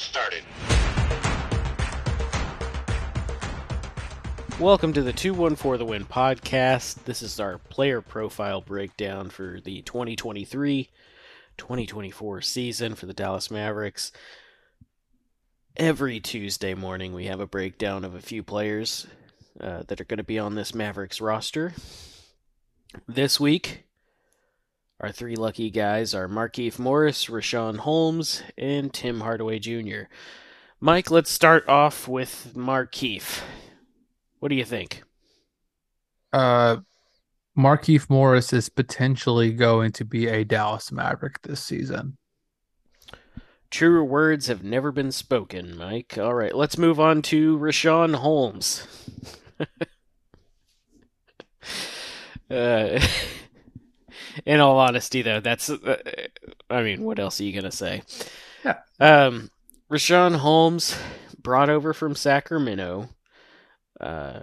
[0.00, 0.42] started.
[4.58, 7.04] Welcome to the 214 The Win podcast.
[7.04, 10.90] This is our player profile breakdown for the 2023
[11.56, 14.12] 2024 season for the Dallas Mavericks.
[15.76, 19.06] Every Tuesday morning, we have a breakdown of a few players
[19.60, 21.74] uh, that are going to be on this Mavericks roster.
[23.06, 23.84] This week,
[25.00, 30.02] our three lucky guys are Markieff Morris, Richaun Holmes, and Tim Hardaway Jr.
[30.78, 33.40] Mike, let's start off with Markieff.
[34.40, 35.02] What do you think?
[36.34, 36.78] Uh,
[37.56, 42.18] Markieff Morris is potentially going to be a Dallas Maverick this season.
[43.70, 46.18] Truer words have never been spoken, Mike.
[46.18, 48.86] All right, let's move on to Richaun Holmes.
[52.50, 53.00] uh,
[54.44, 55.70] in all honesty, though, that's.
[55.70, 55.96] Uh,
[56.68, 58.02] I mean, what else are you gonna say?
[58.64, 58.78] Yeah.
[58.98, 59.50] Um,
[59.90, 60.96] Richaun Holmes,
[61.38, 63.08] brought over from Sacramento,
[64.00, 64.40] uh,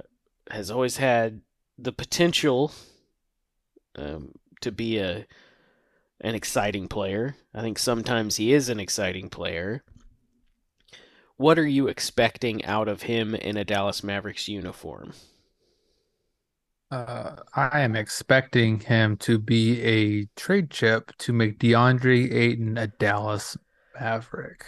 [0.49, 1.41] has always had
[1.77, 2.71] the potential
[3.95, 5.25] um, to be a
[6.21, 7.35] an exciting player.
[7.53, 9.83] I think sometimes he is an exciting player.
[11.37, 15.13] What are you expecting out of him in a Dallas Mavericks uniform?
[16.89, 22.87] Uh, I am expecting him to be a trade chip to make DeAndre Ayton a
[22.87, 23.57] Dallas
[23.99, 24.63] Maverick.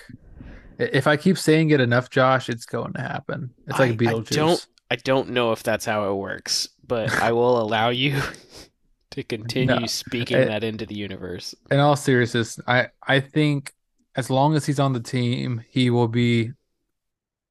[0.77, 3.51] If I keep saying it enough, Josh, it's going to happen.
[3.67, 4.31] It's like I, Beetlejuice.
[4.31, 8.21] I don't, I don't know if that's how it works, but I will allow you
[9.11, 11.55] to continue No, speaking it- that into the universe.
[11.71, 13.73] In all seriousness, I I think
[14.15, 16.51] as long as he's on the team, he will be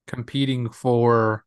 [0.07, 1.45] competing for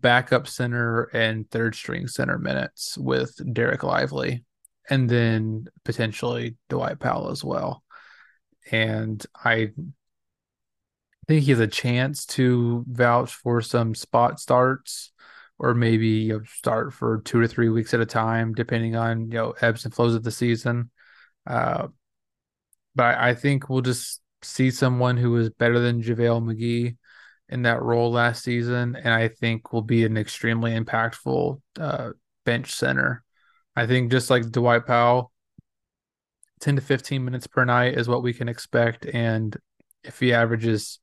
[0.00, 4.44] backup center and third string center minutes with Dereck Lively,
[4.88, 7.82] and then potentially Dwight Powell as well.
[8.70, 9.72] And I
[11.28, 15.12] think he has a chance to vouch for some spot starts
[15.58, 19.30] or maybe you know, start for two to three weeks at a time, depending on
[19.30, 20.90] you know ebbs and flows of the season.
[21.46, 21.88] Uh,
[22.94, 26.96] but I, think we'll just see someone who is better than JaVale McGee
[27.48, 32.10] in that role last season, and I think will be an extremely impactful uh,
[32.44, 33.22] bench center.
[33.76, 35.32] I think just like Dwight Powell,
[36.60, 39.06] 10 to 15 minutes per night is what we can expect.
[39.06, 39.56] And
[40.02, 41.00] if he averages,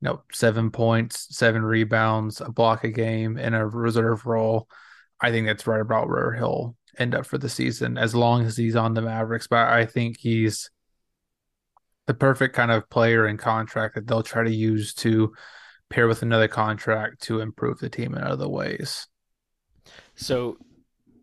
[0.00, 4.68] you know, seven points, seven rebounds, a block a game in a reserve role,
[5.20, 8.56] I think that's right about where he'll end up for the season as long as
[8.56, 9.46] he's on the Mavericks.
[9.46, 10.70] But I think he's
[12.06, 15.32] the perfect kind of player and contract that they'll try to use to
[15.90, 19.06] pair with another contract to improve the team in other ways.
[20.14, 20.56] So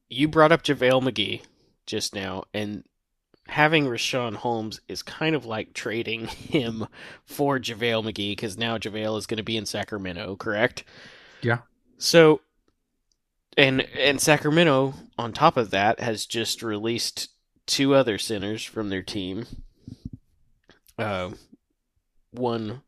[0.09, 1.41] you brought up JaVale McGee
[1.85, 2.83] just now, and
[3.47, 6.87] having Richaun Holmes is kind of like trading him
[7.25, 10.83] for JaVale McGee because now JaVale is going to be in Sacramento, correct?
[11.41, 11.59] Yeah.
[11.97, 12.41] So
[13.57, 17.29] and and Sacramento on top of that has just released
[17.65, 19.45] two other centers from their team.
[20.97, 21.31] Uh,
[22.31, 22.81] one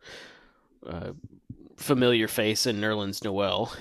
[0.86, 1.12] uh,
[1.80, 3.74] familiar face in Nerlens Noel.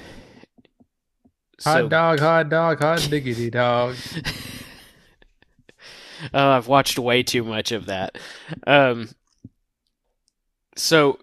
[1.65, 3.97] Hot dog, hot dog, hot diggity dog.
[6.35, 8.19] Oh, I've watched way too much of that.
[8.67, 9.11] Um,
[10.77, 11.19] so,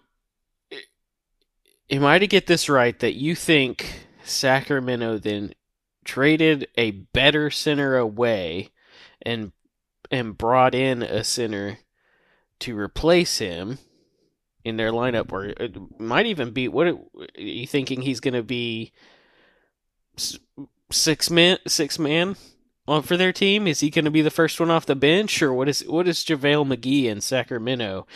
[1.89, 5.53] am I to get this right that you think Sacramento then
[6.03, 8.69] traded a better center away
[9.21, 9.51] and
[10.11, 11.79] and brought in a center
[12.59, 13.79] to replace him
[14.65, 16.97] in their lineup, or it might even be what are
[17.37, 18.91] you thinking he's going to be
[20.91, 22.35] six man six man
[22.87, 23.67] on for their team?
[23.67, 26.07] Is he going to be the first one off the bench, or what is what
[26.07, 28.07] is JaVale McGee in Sacramento?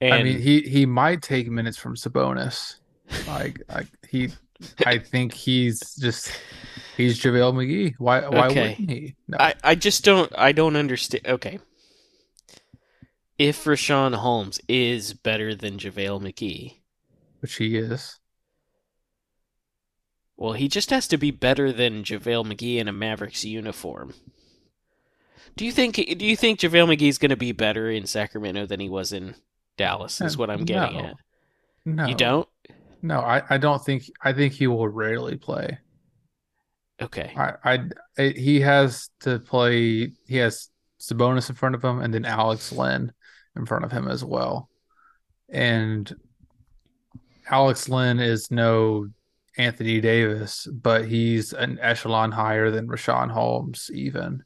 [0.00, 2.76] And I mean, he he might take minutes from Sabonis.
[3.26, 4.30] Like, like he,
[4.84, 6.42] I think he's just
[6.96, 7.94] he's JaVale McGee.
[7.98, 8.60] Why why Okay.
[8.62, 9.16] wouldn't he?
[9.28, 9.38] No.
[9.38, 11.26] I, I just don't I don't understand.
[11.26, 11.58] Okay,
[13.38, 16.80] if Richaun Holmes is better than JaVale McGee,
[17.40, 18.18] which he is.
[20.36, 24.14] well, he just has to be better than JaVale McGee in a Mavericks uniform.
[25.56, 28.80] Do you think do you think JaVale McGee's going to be better in Sacramento than
[28.80, 29.34] he was in
[29.76, 30.20] Dallas?
[30.20, 30.98] Is Uh, what I'm getting no.
[30.98, 31.16] at.
[31.84, 32.48] No, You don't?
[33.02, 34.04] No, I, I don't think.
[34.22, 35.78] I think he will rarely play.
[37.00, 37.34] Okay.
[37.36, 37.54] I,
[38.16, 40.12] I, he has to play.
[40.26, 40.68] He has
[41.00, 43.12] Sabonis in front of him, and then Alex Len
[43.56, 44.68] in front of him as well.
[45.48, 46.12] And
[47.48, 49.08] Alex Len is no
[49.56, 54.42] Anthony Davis, but he's an echelon higher than Richaun Holmes, even.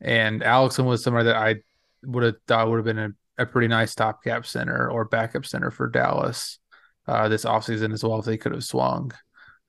[0.00, 1.56] And Alex Len was somebody that I
[2.04, 5.70] would have thought would have been a a pretty nice stopgap center or backup center
[5.70, 6.58] for Dallas
[7.06, 9.12] uh, this offseason as well if they could have swung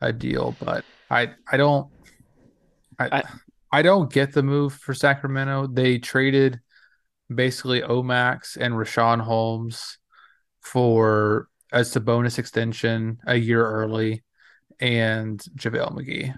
[0.02, 0.56] a deal.
[0.60, 1.88] But I I don't
[3.00, 3.24] I, I
[3.72, 5.68] I don't get the move for Sacramento.
[5.68, 6.60] They traded
[7.34, 9.98] basically Omax and Richaun Holmes
[10.62, 14.24] for a Sabonis extension a year early
[14.80, 16.36] and JaVale McGee.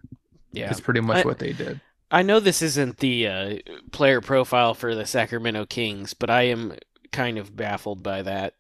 [0.52, 0.70] Yeah.
[0.72, 1.80] It's pretty much I, what they did.
[2.12, 3.56] I know this isn't the uh,
[3.92, 6.74] player profile for the Sacramento Kings, but I am
[7.12, 8.56] kind of baffled by that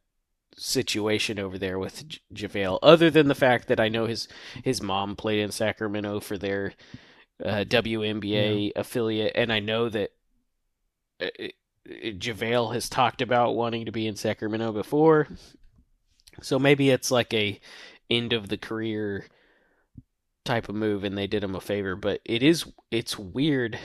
[0.55, 2.79] situation over there with J- JaVale.
[2.83, 4.27] Other than the fact that I know his
[4.63, 6.73] his mom played in Sacramento for their
[7.43, 8.71] uh, WNBA yeah.
[8.75, 10.11] affiliate, and I know that
[11.21, 11.47] uh,
[11.89, 15.27] JaVale has talked about wanting to be in Sacramento before.
[16.41, 17.59] So maybe it's like a
[18.09, 19.27] end of the career
[20.45, 23.77] type of move and they did him a favor, but it is it's weird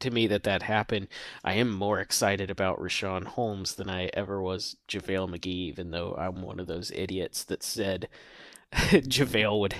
[0.00, 1.08] to me that that happened.
[1.42, 6.14] I am more excited about Richaun Holmes than I ever was JaVale McGee, even though
[6.18, 8.08] I'm one of those idiots that said
[8.72, 9.74] JaVale would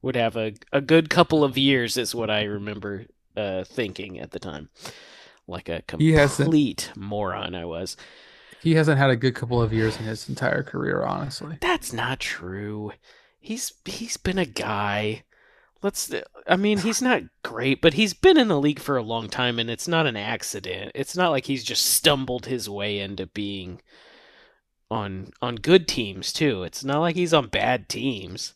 [0.00, 3.06] would have a, a good couple of years is what I remember
[3.36, 4.68] uh, thinking at the time.
[5.46, 7.96] Like a complete moron I was.
[8.62, 11.58] He hasn't had a good couple of years in his entire career, honestly.
[11.60, 12.92] That's not true.
[13.40, 15.24] He's he's been a guy
[15.82, 16.12] let's
[16.46, 19.58] I mean, he's not great, but he's been in the league for a long time
[19.58, 20.92] and it's not an accident.
[20.94, 23.80] It's not like he's just stumbled his way into being
[24.90, 26.62] on on good teams too.
[26.62, 28.54] It's not like he's on bad teams.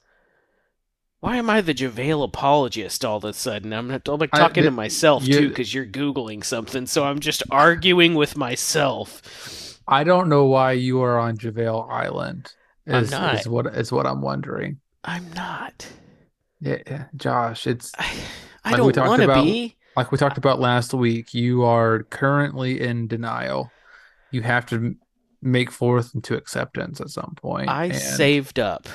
[1.26, 3.73] Why am I the JaVale apologist all of a sudden?
[3.73, 7.02] I'm, not, I'm like talking I, to myself you, too because you're googling something, so
[7.02, 9.81] I'm just arguing with myself.
[9.88, 12.52] I don't know why you are on JaVale Island.
[12.87, 13.40] Is, I'm not.
[13.40, 14.78] Is what is what I'm wondering.
[15.02, 15.88] I'm not.
[16.61, 18.08] Yeah, Josh, it's I,
[18.64, 19.75] I like don't want to be.
[19.96, 23.72] Like we talked about last week, you are currently in denial.
[24.31, 24.94] You have to
[25.43, 27.69] make forth into acceptance at some point.
[27.69, 27.96] I and...
[27.96, 28.87] saved up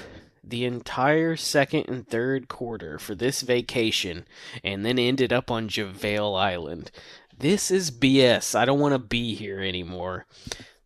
[0.44, 4.26] the entire second and third quarter for this vacation
[4.64, 6.92] and then ended up on JaVale Island.
[7.38, 8.56] This is BS.
[8.56, 10.26] I don't want to be here anymore.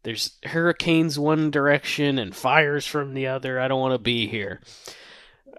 [0.03, 3.59] There's hurricanes one direction and fires from the other.
[3.59, 4.61] I don't want to be here.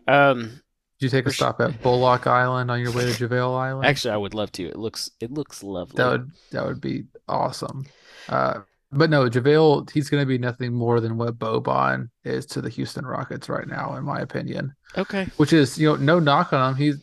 [0.06, 0.60] Um,
[0.98, 3.86] did you take a stop at Bullock Island on your way to JaVale Island?
[3.86, 4.64] Actually, I would love to.
[4.64, 5.96] It looks it looks lovely.
[5.96, 7.86] That would that would be awesome.
[8.28, 8.60] Uh,
[8.92, 12.68] but no, JaVale, he's going to be nothing more than what Boban is to the
[12.70, 14.74] Houston Rockets right now, in my opinion.
[14.96, 15.26] Okay.
[15.36, 16.78] Which is, you know, no knock on him.
[16.78, 16.98] He's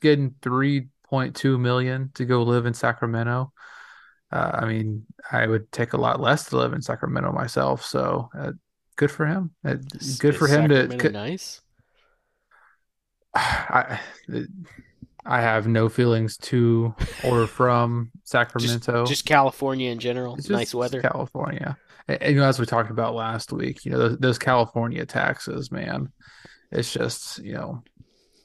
[0.00, 3.52] getting three point two million to go live in Sacramento.
[4.32, 7.84] Uh, I mean, I would take a lot less to live in Sacramento myself.
[7.84, 8.52] So, uh,
[8.96, 9.54] good for him.
[9.64, 9.76] Uh,
[10.18, 11.10] good for him Sacramento to.
[11.10, 11.60] Nice.
[13.34, 14.00] I
[15.26, 16.94] I have no feelings to
[17.24, 19.02] or from Sacramento.
[19.02, 20.36] Just, just California in general.
[20.36, 21.00] It's nice weather.
[21.00, 21.76] California.
[22.08, 25.04] And, and, you know, as we talked about last week, you know, those, those California
[25.04, 26.12] taxes, man.
[26.70, 27.82] It's just, you know,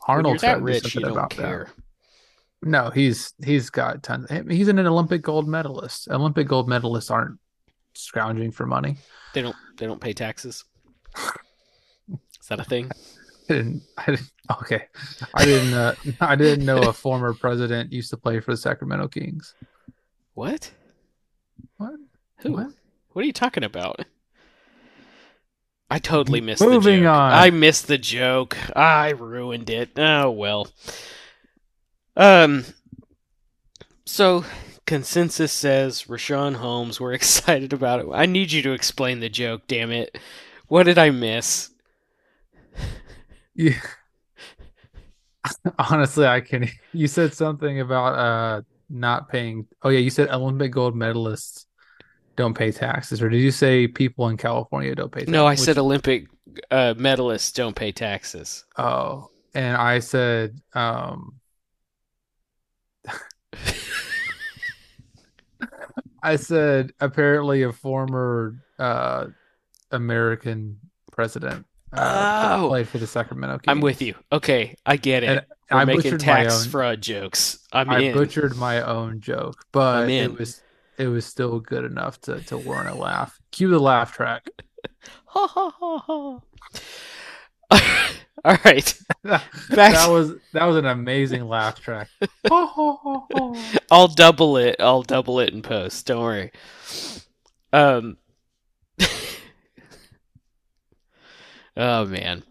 [0.08, 1.70] Arnold's got rich, you about care.
[1.70, 2.70] that.
[2.70, 4.30] No, he's he's got tons.
[4.50, 6.08] He's an Olympic gold medalist.
[6.10, 7.40] Olympic gold medalists aren't
[7.96, 8.98] scrounging for money.
[9.34, 9.56] They don't.
[9.78, 10.64] They don't pay taxes.
[11.18, 12.92] Is that a thing?
[13.52, 14.32] I didn't, I didn't.
[14.62, 14.84] Okay,
[15.34, 15.74] I didn't.
[15.74, 19.54] Uh, I didn't know a former president used to play for the Sacramento Kings.
[20.34, 20.72] What?
[21.78, 21.96] What?
[22.38, 22.54] Who?
[22.54, 22.68] What,
[23.12, 24.06] what are you talking about?
[25.90, 27.14] I totally missed Moving the joke.
[27.16, 27.34] on.
[27.34, 28.58] I missed the joke.
[28.76, 29.92] I ruined it.
[29.98, 30.70] Oh well.
[32.16, 32.64] Um.
[34.06, 34.46] So
[34.86, 37.00] consensus says Richaun Holmes.
[37.02, 38.08] We're excited about it.
[38.14, 39.64] I need you to explain the joke.
[39.68, 40.18] Damn it!
[40.68, 41.70] What did I miss?
[43.62, 43.80] Yeah.
[45.78, 46.68] Honestly, I can.
[46.94, 49.68] You said something about uh not paying.
[49.84, 51.66] Oh yeah, you said Olympic gold medalists
[52.36, 55.20] don't pay taxes, or did you say people in California don't pay?
[55.20, 55.32] taxes?
[55.32, 56.26] No, I said Olympic
[56.72, 58.66] uh, medalists don't pay taxes.
[58.78, 61.36] Oh, and I said um.
[66.24, 69.28] I said apparently a former uh
[69.92, 70.80] American
[71.12, 72.70] president uh, oh.
[72.70, 73.66] played for the Sacramento Kings.
[73.68, 74.16] I'm with you.
[74.32, 75.30] Okay, I get it.
[75.30, 77.60] And We're I making tax fraud jokes.
[77.72, 78.14] I'm I in.
[78.14, 80.62] butchered my own joke, but it was
[80.98, 83.40] it was still good enough to to warrant a laugh.
[83.52, 84.48] Cue the laugh track.
[85.26, 86.40] ha ha ha ha.
[88.44, 89.00] All right.
[89.24, 92.10] Back that was that was an amazing laugh track.
[92.50, 94.78] I'll double it.
[94.80, 96.06] I'll double it in post.
[96.08, 96.52] Don't worry.
[97.72, 98.18] Um
[101.78, 102.44] Oh man.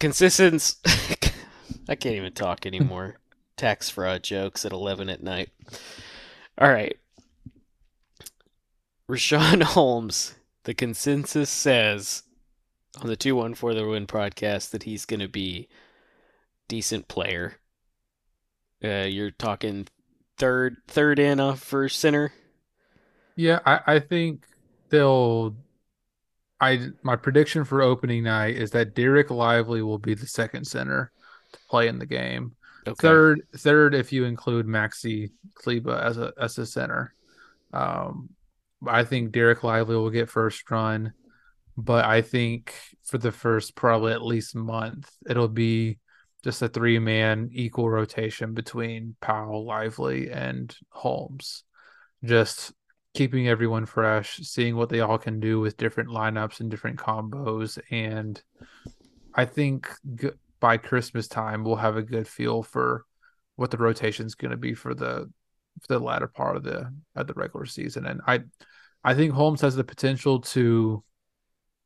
[0.00, 0.76] consistency.
[1.88, 3.16] I can't even talk anymore.
[3.56, 5.50] Tax fraud jokes at 11 at night.
[6.58, 6.96] All right.
[9.08, 12.22] Richaun Holmes, the consensus says
[13.00, 15.68] on the 2-1 for the win podcast that he's going to be
[16.68, 17.56] decent player.
[18.82, 19.86] Uh, you're talking
[20.36, 22.32] third third in off for center.
[23.36, 24.46] Yeah, I, I think
[24.90, 25.54] they'll.
[26.64, 31.12] I my prediction for opening night is that Dereck Lively will be the second center
[31.52, 32.56] to play in the game.
[32.86, 32.94] Okay.
[33.00, 37.14] Third, third if you include Maxi Kleber as a as a center.
[37.72, 38.30] Um,
[38.86, 41.12] I think Dereck Lively will get first run,
[41.76, 45.98] but I think for the first probably at least month it'll be
[46.42, 51.64] just a three man equal rotation between Powell, Lively, and Holmes.
[52.22, 52.72] Just
[53.14, 57.78] keeping everyone fresh, seeing what they all can do with different lineups and different combos.
[57.90, 58.40] And
[59.34, 59.88] I think
[60.60, 63.04] by Christmas time, we'll have a good feel for
[63.56, 65.30] what the rotation is going to be for the
[65.80, 68.06] for the latter part of the of the regular season.
[68.06, 68.40] And I
[69.02, 71.04] I think Holmes has the potential to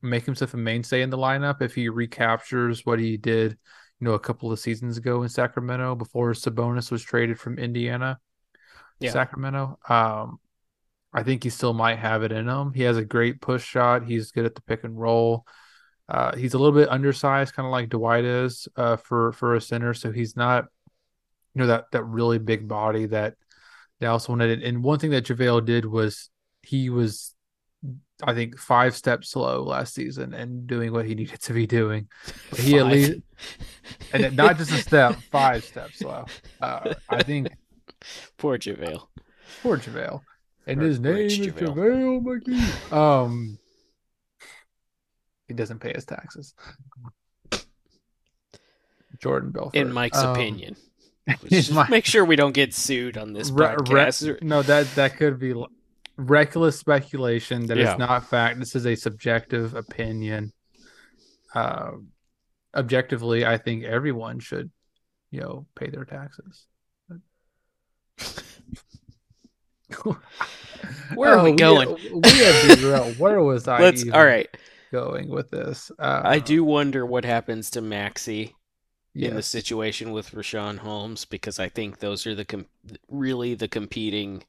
[0.00, 3.58] make himself a mainstay in the lineup if he recaptures what he did
[4.00, 8.18] you know, a couple of seasons ago in Sacramento before Sabonis was traded from Indiana,
[9.00, 9.10] yeah.
[9.10, 9.78] Sacramento.
[9.88, 10.38] Um,
[11.12, 12.72] I think he still might have it in him.
[12.72, 14.04] He has a great push shot.
[14.04, 15.46] He's good at the pick and roll.
[16.08, 19.60] Uh, he's a little bit undersized, kind of like Dwight is uh, for for a
[19.60, 19.94] center.
[19.94, 20.66] So he's not,
[21.54, 23.34] you know, that that really big body that
[24.00, 24.62] Dallas wanted.
[24.62, 26.30] And one thing that JaVale did was
[26.62, 27.34] he was
[28.22, 32.08] I think five steps slow last season and doing what he needed to be doing.
[32.50, 32.80] But he five.
[32.80, 33.20] at least,
[34.12, 36.24] and not just a step, five steps slow.
[36.60, 37.48] Uh, I think.
[38.36, 39.06] Poor JaVale.
[39.62, 40.20] Poor JaVale.
[40.68, 42.92] And his name is JaVale McGee.
[42.92, 43.58] Um,
[45.48, 46.54] he doesn't pay his taxes.
[49.18, 49.74] Jordan Belfort.
[49.74, 50.76] In Mike's um, opinion.
[51.72, 54.26] my, make sure we don't get sued on this podcast.
[54.26, 55.54] Re, re, no, that that could be
[56.16, 57.92] reckless speculation that yeah.
[57.92, 58.58] is not fact.
[58.58, 60.52] This is a subjective opinion.
[61.54, 61.92] Uh,
[62.74, 64.70] objectively, I think everyone should,
[65.30, 66.66] you know, pay their taxes.
[71.14, 71.88] Where are oh, we going?
[72.12, 73.80] We, we Where was I?
[73.80, 74.08] Let's.
[74.10, 74.48] all right.
[74.90, 78.54] Going with this, uh, I do wonder what happens to Maxi
[79.12, 79.30] yes.
[79.30, 82.66] in the situation with Richaun Holmes because I think those are the com-
[83.08, 84.44] really the competing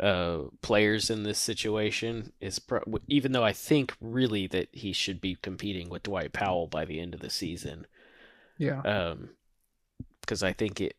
[0.00, 5.20] uh, players in this situation is pro- even though I think really that he should
[5.20, 7.86] be competing with Dwight Powell by the end of the season.
[8.58, 8.80] Yeah.
[8.80, 9.30] Um,
[10.20, 10.96] because I think it.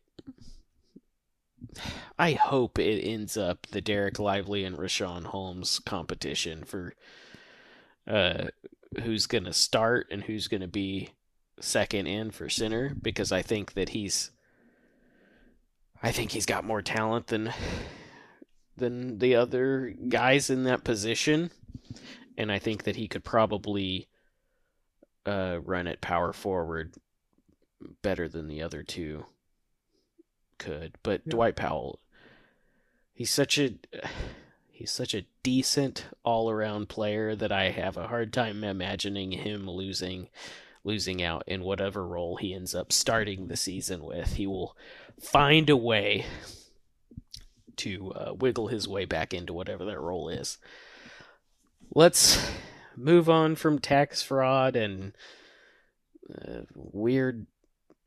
[2.18, 6.94] I hope it ends up the Dereck Lively and Richaun Holmes competition for
[8.06, 8.48] uh,
[9.02, 11.10] who's going to start and who's going to be
[11.60, 14.30] second in for center because I think that he's
[16.02, 17.52] I think he's got more talent than
[18.76, 21.50] than the other guys in that position,
[22.36, 24.06] and I think that he could probably
[25.26, 26.94] uh, run at power forward
[28.02, 29.24] better than the other two
[30.58, 30.94] could.
[31.02, 31.30] But yeah.
[31.30, 32.00] Dwight Powell,
[33.12, 33.74] he's such a
[34.70, 39.68] he's such a decent all around player that I have a hard time imagining him
[39.68, 40.28] losing
[40.84, 44.34] losing out in whatever role he ends up starting the season with.
[44.34, 44.76] He will
[45.20, 46.26] find a way
[47.76, 50.58] to uh, wiggle his way back into whatever that role is.
[51.94, 52.50] Let's
[52.96, 55.12] move on from tax fraud and
[56.34, 57.46] uh, weird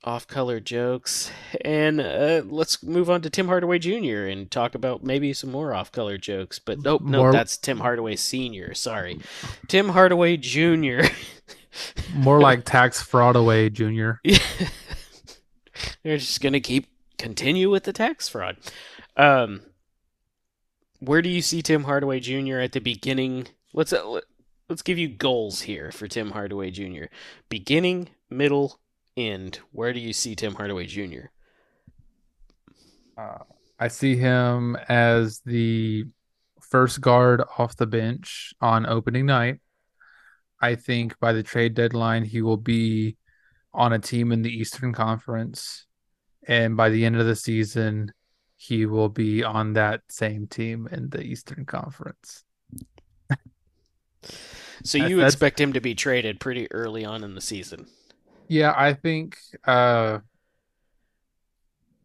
[0.03, 1.31] off-color jokes,
[1.63, 4.25] and uh, let's move on to Tim Hardaway Jr.
[4.27, 6.59] and talk about maybe some more off-color jokes.
[6.59, 7.31] But nope, nope, more...
[7.31, 8.73] that's Tim Hardaway Sr.
[8.73, 9.19] Sorry,
[9.67, 11.07] Tim Hardaway Jr.
[12.13, 14.11] more like tax fraud away Jr.
[16.03, 18.57] They're just gonna keep continue with the tax fraud.
[19.15, 19.61] Um,
[20.99, 22.57] where do you see Tim Hardaway Jr.
[22.57, 23.47] at the beginning?
[23.73, 24.21] Let's uh,
[24.69, 27.05] let's give you goals here for Tim Hardaway Jr.
[27.49, 28.79] Beginning, middle,
[29.17, 29.59] end.
[29.71, 31.27] Where do you see Tim Hardaway Jr.?
[33.17, 33.39] Uh,
[33.79, 36.05] I see him as the
[36.61, 39.59] first guard off the bench on opening night.
[40.61, 43.17] I think by the trade deadline, he will be
[43.73, 45.85] on a team in the Eastern Conference.
[46.47, 48.11] And by the end of the season,
[48.57, 52.43] he will be on that same team in the Eastern Conference.
[54.83, 57.87] so you expect him to be traded pretty early on in the season?
[58.51, 60.19] Yeah, I think uh,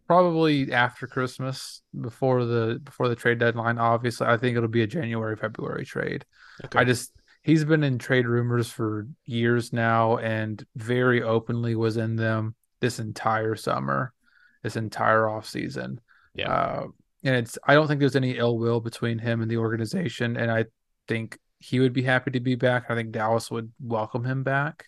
[0.06, 3.78] probably after Christmas, before the before the trade deadline.
[3.78, 6.24] Obviously, I think it'll be a January February trade.
[6.64, 6.78] Okay.
[6.78, 7.10] I just
[7.42, 13.00] he's been in trade rumors for years now, and very openly was in them this
[13.00, 14.14] entire summer,
[14.62, 16.00] this entire off season.
[16.32, 16.52] Yeah.
[16.52, 16.86] Uh,
[17.24, 20.52] and it's I don't think there's any ill will between him and the organization, and
[20.52, 20.66] I
[21.08, 22.84] think he would be happy to be back.
[22.88, 24.86] I think Dallas would welcome him back.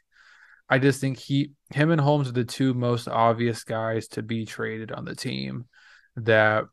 [0.71, 4.45] I just think he, him, and Holmes are the two most obvious guys to be
[4.45, 5.65] traded on the team
[6.17, 6.65] that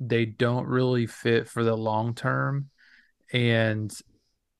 [0.00, 2.70] they don't really fit for the long term,
[3.32, 3.92] and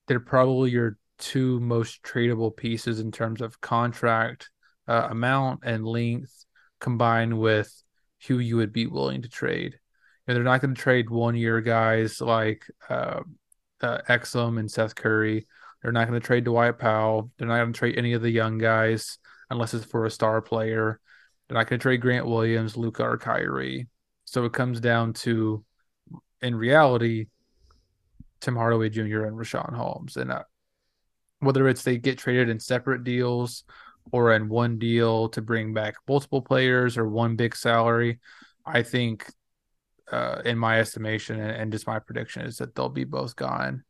[0.07, 4.51] they're probably your two most tradable pieces in terms of contract
[4.87, 6.45] uh, amount and length,
[6.81, 7.83] combined with
[8.27, 9.73] who you would be willing to trade.
[9.73, 9.79] You
[10.29, 13.21] know, they're not going to trade one year guys like uh,
[13.81, 15.47] uh, Exum and Seth Curry.
[15.87, 17.31] They're not going to trade Dwight Powell.
[17.39, 19.19] They're not going to trade any of the young guys
[19.51, 20.99] unless it's for a star player.
[21.47, 23.87] They're not going to trade Grant Williams, Luka, or Kyrie.
[24.25, 25.65] So it comes down to,
[26.43, 27.27] in reality,
[28.41, 29.27] Tim Hardaway Jr.
[29.27, 30.17] and Richaun Holmes.
[30.17, 30.43] And uh,
[31.39, 33.63] whether it's they get traded in separate deals
[34.11, 38.19] or in one deal to bring back multiple players or one big salary,
[38.67, 39.25] I think,
[40.11, 43.85] uh, in my estimation and, and, just my prediction, is that they'll be both gone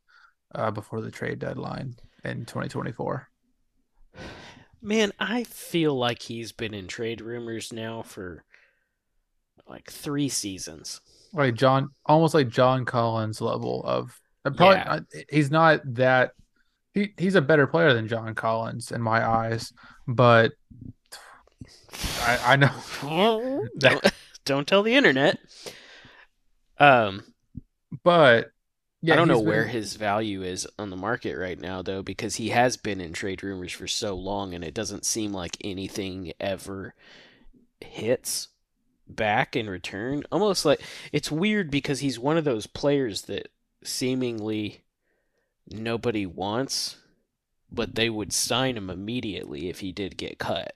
[0.53, 3.27] uh, before the trade deadline in 2024.
[4.81, 8.43] Man, I feel like he's been in trade rumors now for
[9.67, 11.01] like three seasons.
[11.33, 14.75] Like John, almost like John Collins level of probably.
[14.75, 14.99] Yeah.
[15.29, 16.31] He's not that.
[16.93, 19.73] He he's a better player than John Collins in my eyes,
[20.07, 20.53] but
[22.21, 22.71] I, I know
[23.75, 24.01] that.
[24.01, 24.13] Don't,
[24.45, 25.37] don't tell the internet.
[26.79, 27.23] Um,
[28.03, 28.51] but
[29.07, 29.47] yeah, I don't know been...
[29.47, 33.13] where his value is on the market right now, though, because he has been in
[33.13, 36.93] trade rumors for so long, and it doesn't seem like anything ever
[37.81, 38.49] hits
[39.07, 40.23] back in return.
[40.31, 43.49] Almost like it's weird because he's one of those players that
[43.83, 44.81] seemingly
[45.69, 46.97] nobody wants,
[47.71, 50.75] but they would sign him immediately if he did get cut.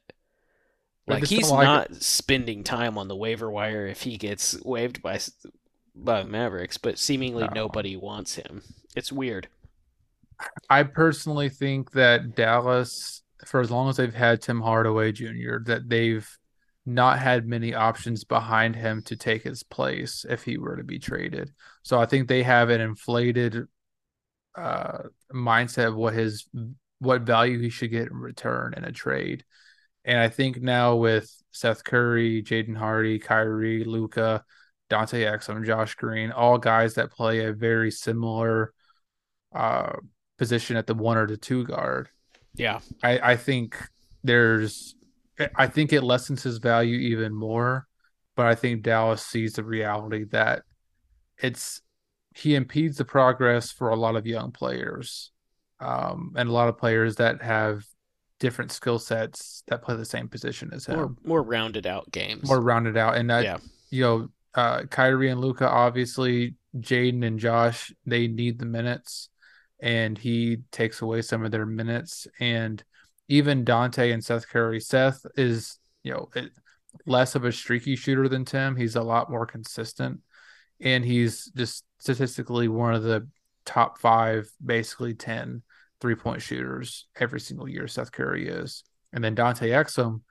[1.08, 2.04] Like he's like not it.
[2.04, 5.20] spending time on the waiver wire if he gets waived by
[5.96, 7.52] by Mavericks, but seemingly no.
[7.54, 8.62] nobody wants him.
[8.96, 9.48] It's weird.
[10.70, 15.88] I personally think that Dallas, for as long as they've had Tim Hardaway Jr., that
[15.88, 16.28] they've
[16.86, 20.98] not had many options behind him to take his place if he were to be
[20.98, 21.52] traded.
[21.84, 23.66] So I think they have an inflated
[24.58, 26.48] uh, mindset of what his
[27.00, 29.44] what value he should get in return in a trade.
[30.06, 34.44] And I think now with Seth Curry, Jaden Hardy, Kyrie, Luka,
[34.92, 38.74] Dante Exum, Josh Green, all guys that play a very similar
[39.56, 39.94] uh,
[40.38, 42.10] position at the one or the two guard.
[42.56, 42.82] Yeah.
[43.02, 43.78] I, I think
[44.22, 44.94] there's
[45.56, 47.88] I think it lessens his value even more.
[48.36, 50.64] But I think Dallas sees the reality that
[51.38, 51.82] it's
[52.36, 55.32] he impedes the progress for a lot of young players,
[55.80, 57.86] um, and a lot of players that have
[58.40, 60.96] different skill sets that play the same position as him.
[60.96, 62.48] More, more rounded out games.
[62.48, 63.58] More rounded out, and that, yeah.
[63.90, 69.30] you know, uh, Kyrie and Luka, obviously, Jaden and Josh, they need the minutes,
[69.80, 72.28] and he takes away some of their minutes.
[72.40, 72.84] And
[73.28, 74.80] even Dante and Seth Curry.
[74.82, 76.30] Seth is, you know,
[77.06, 78.76] less of a streaky shooter than Tim.
[78.76, 80.20] He's a lot more consistent,
[80.82, 83.28] and he's just statistically one of the
[83.66, 85.62] top five, basically 10
[86.02, 87.88] three point shooters every single year.
[87.88, 88.84] Seth Curry is,
[89.14, 90.22] and then Dante Exum.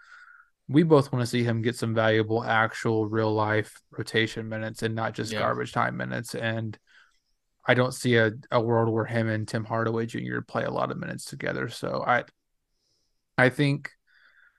[0.71, 4.95] We both want to see him get some valuable, actual, real life rotation minutes and
[4.95, 5.41] not just yeah.
[5.41, 6.35] garbage time minutes.
[6.35, 6.79] And
[7.67, 10.41] I don't see a, a world where him and Tim Hardaway Jr.
[10.47, 11.69] play a lot of minutes together.
[11.69, 12.25] So I
[13.37, 13.91] I think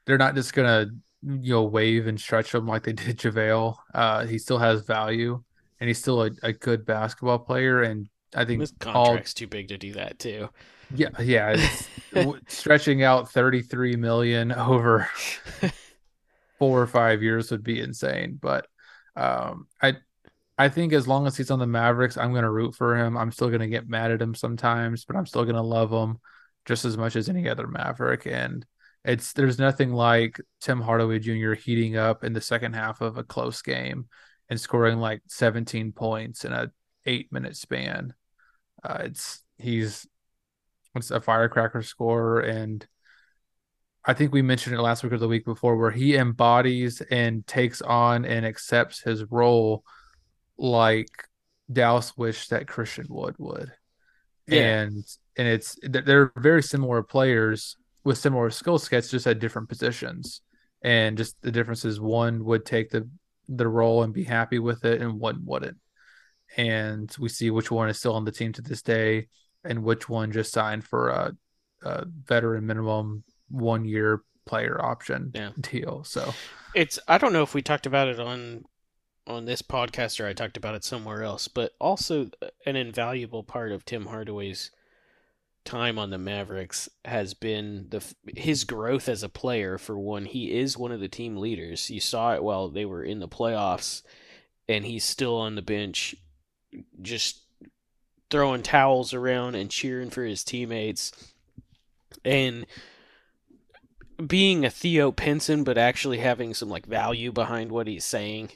[0.06, 0.88] they're not just gonna
[1.24, 3.76] you know wave and stretch him like they did JaVale.
[3.94, 5.42] Uh, he still has value,
[5.80, 7.82] and he's still a, a good basketball player.
[7.84, 10.50] And I think his contract's all, too big to do that too.
[10.96, 11.70] Yeah, yeah,
[12.48, 15.10] stretching out thirty three million over
[16.62, 18.38] four or five years would be insane.
[18.40, 18.68] But
[19.16, 19.96] um, I
[20.60, 23.18] I think as long as he's on the Mavericks, I'm going to root for him.
[23.18, 25.90] I'm still going to get mad at him sometimes, but I'm still going to love
[25.92, 26.20] him
[26.68, 28.28] just as much as any other Maverick.
[28.28, 28.64] And
[29.04, 31.54] it's there's nothing like Tim Hardaway Jr.
[31.54, 34.06] heating up in the second half of a close game
[34.48, 36.72] and scoring like 17 points in a
[37.08, 38.14] eight minute span.
[38.84, 40.06] Uh, it's he's
[40.94, 42.86] it's a firecracker scorer, and
[44.04, 47.46] I think we mentioned it last week or the week before, where he embodies and
[47.46, 49.84] takes on and accepts his role
[50.58, 51.10] like
[51.72, 53.72] Dallas wished that Christian Wood would.
[54.48, 54.82] Yeah.
[54.82, 55.06] And
[55.38, 60.42] and it's they're very similar players with similar skill sets, just at different positions.
[60.84, 63.08] And just the difference is one would take the
[63.48, 65.78] the role and be happy with it, and one wouldn't.
[66.58, 69.28] And we see which one is still on the team to this day,
[69.64, 71.36] and which one just signed for a,
[71.84, 75.52] a veteran minimum one year player option yeah.
[75.60, 76.04] deal.
[76.04, 76.34] So
[76.74, 78.66] it's I don't know if we talked about it on
[79.28, 82.30] on this podcast or I talked about it somewhere else, but also
[82.66, 84.72] an invaluable part of Tim Hardaway's
[85.64, 88.04] time on the Mavericks has been the
[88.36, 89.78] his growth as a player.
[89.78, 91.90] For one, he is one of the team leaders.
[91.90, 94.02] You saw it while they were in the playoffs,
[94.68, 96.16] and he's still on the bench,
[97.02, 97.42] just
[98.30, 101.12] throwing towels around and cheering for his teammates,
[102.26, 102.66] and
[104.28, 108.52] being a Theo Pinson, but actually having some like value behind what he's saying,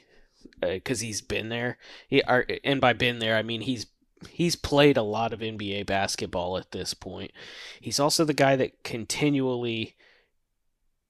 [0.60, 1.78] because uh, he's been there.
[2.08, 3.86] He, are, and by been there, I mean he's
[4.30, 7.32] he's played a lot of NBA basketball at this point.
[7.80, 9.96] He's also the guy that continually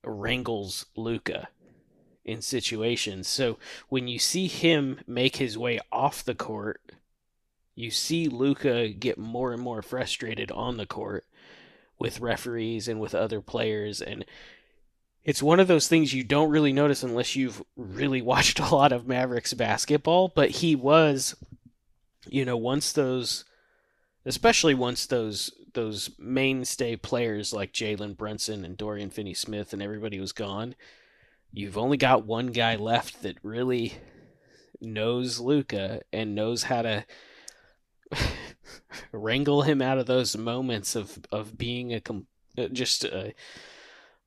[0.04, 1.48] wrangles Luka
[2.24, 3.28] in situations.
[3.28, 6.80] So when you see him make his way off the court,
[7.74, 11.24] you see Luka get more and more frustrated on the court
[11.98, 14.24] with referees and with other players and
[15.24, 18.92] it's one of those things you don't really notice unless you've really watched a lot
[18.92, 21.34] of Mavericks basketball, but he was
[22.28, 23.44] you know, once those,
[24.24, 30.32] especially once those those mainstay players like Jalen Brunson and Dorian Finney-Smith and everybody was
[30.32, 30.74] gone,
[31.52, 33.94] you've only got one guy left that really
[34.80, 37.04] knows Luka and knows how to
[39.16, 42.00] wrangle him out of those moments of of being a
[42.58, 43.34] uh, just a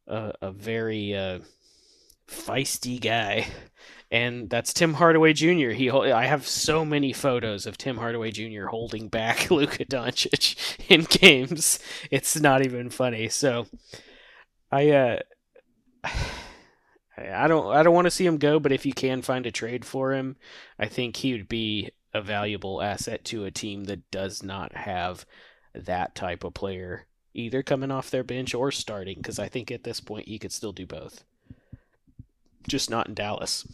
[0.08, 1.39] a, a very uh,
[2.28, 3.47] feisty guy
[4.12, 5.69] and that's Tim Hardaway Jr.
[5.69, 8.65] He I have so many photos of Tim Hardaway Jr.
[8.65, 11.80] holding back Luka Doncic in games.
[12.10, 13.30] It's not even funny.
[13.30, 13.67] So
[14.71, 15.19] I uh
[17.17, 19.52] I don't I don't want to see him go, but if you can find a
[19.52, 20.38] trade for him,
[20.80, 25.26] I think he would be a valuable asset to a team that does not have
[25.74, 29.84] that type of player either coming off their bench or starting because I think at
[29.84, 31.24] this point he could still do both.
[32.67, 33.67] Just not in Dallas.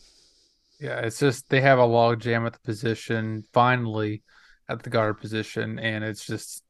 [0.79, 4.23] Yeah, it's just they have a log jam at the position finally
[4.69, 6.63] at the guard position, and it's just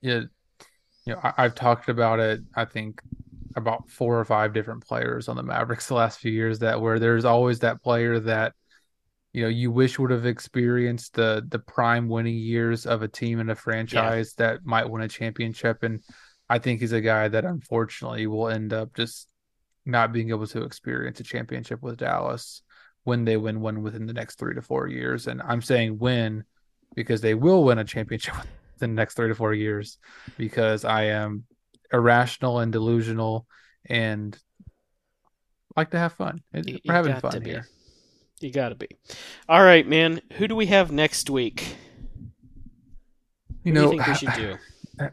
[0.00, 0.22] yeah,
[1.04, 2.40] you know, I, have talked about it.
[2.54, 3.00] I think
[3.56, 6.98] about four or five different players on the Mavericks the last few years that where
[6.98, 8.54] there's always that player that
[9.32, 13.40] you know you wish would have experienced the the prime winning years of a team
[13.40, 14.46] and a franchise yeah.
[14.46, 16.02] that might win a championship, and
[16.48, 19.28] I think he's a guy that unfortunately will end up just
[19.84, 22.62] not being able to experience a championship with Dallas
[23.04, 25.26] when they win one within the next three to four years.
[25.26, 26.44] And I'm saying win
[26.94, 28.34] because they will win a championship
[28.74, 29.98] within the next three to four years
[30.36, 31.44] because I am
[31.92, 33.46] irrational and delusional
[33.86, 34.38] and
[35.76, 36.42] like to have fun.
[36.52, 37.66] We're having fun here.
[38.40, 38.88] You got to be.
[39.48, 40.20] All right, man.
[40.34, 41.76] Who do we have next week?
[43.64, 44.56] You know, you think we should do?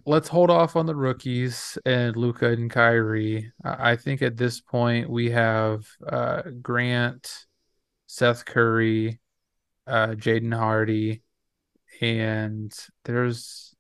[0.06, 3.52] Let's hold off on the rookies and Luka and Kyrie.
[3.64, 7.46] I think at this point we have uh, Grant,
[8.08, 9.20] Seth Curry,
[9.86, 11.22] uh, Jaden Hardy,
[12.02, 13.76] and there's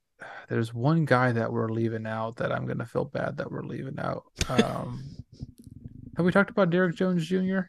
[0.47, 3.99] there's one guy that we're leaving out that I'm gonna feel bad that we're leaving
[3.99, 4.23] out.
[4.49, 5.03] Um,
[6.17, 7.61] have we talked about Derrick Jones Jr.?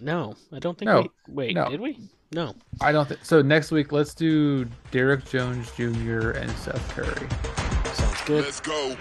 [0.00, 0.86] No, I don't think.
[0.86, 1.68] No, we, wait, no.
[1.70, 1.98] did we?
[2.32, 3.40] No, I don't think so.
[3.40, 6.30] Next week, let's do Derrick Jones Jr.
[6.30, 7.28] and Seth Curry.
[7.94, 8.44] Sounds good.
[8.44, 8.96] Let's go.